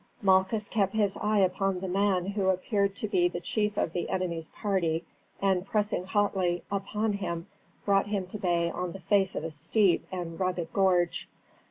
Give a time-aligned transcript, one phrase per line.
[0.23, 4.09] Malchus kept his eye upon the man who appeared to be the chief of the
[4.09, 5.05] enemy's party,
[5.39, 7.45] and pressing hotly upon him
[7.85, 11.29] brought him to bay on the face of a steep and rugged gorge.